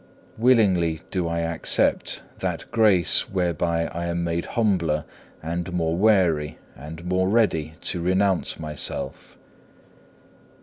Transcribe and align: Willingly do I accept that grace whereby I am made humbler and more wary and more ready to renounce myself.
Willingly 0.39 1.01
do 1.11 1.27
I 1.27 1.41
accept 1.41 2.23
that 2.39 2.65
grace 2.71 3.29
whereby 3.29 3.85
I 3.85 4.07
am 4.07 4.23
made 4.23 4.45
humbler 4.57 5.05
and 5.43 5.71
more 5.73 5.95
wary 5.95 6.57
and 6.75 7.05
more 7.05 7.29
ready 7.29 7.75
to 7.81 8.01
renounce 8.01 8.59
myself. 8.59 9.37